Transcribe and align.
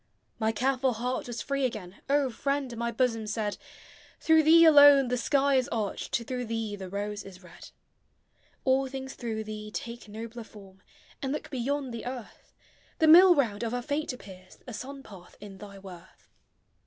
My 0.39 0.51
careful 0.51 0.93
heart 0.93 1.27
was 1.27 1.43
free 1.43 1.63
again; 1.63 2.01
O 2.09 2.31
friend, 2.31 2.75
my 2.75 2.89
bosom 2.91 3.27
said, 3.27 3.57
Through 4.19 4.41
thee 4.41 4.65
alone 4.65 5.09
the 5.09 5.15
sky 5.17 5.57
is 5.57 5.67
arched, 5.71 6.23
Through 6.23 6.45
thee 6.45 6.75
the 6.75 6.89
rose 6.89 7.23
is 7.23 7.43
red; 7.43 7.69
All 8.65 8.87
things 8.87 9.13
through 9.13 9.43
thee 9.43 9.69
take 9.69 10.07
nobler 10.09 10.43
form, 10.43 10.81
And 11.21 11.31
look 11.31 11.51
beyond 11.51 11.93
the 11.93 12.07
earth; 12.07 12.51
The 12.97 13.05
mill 13.07 13.35
round 13.35 13.61
of 13.61 13.75
our 13.75 13.83
fate 13.83 14.11
appears 14.11 14.57
A 14.65 14.73
sun 14.73 15.03
path 15.03 15.37
in 15.39 15.59
thy 15.59 15.77
worth. 15.77 16.27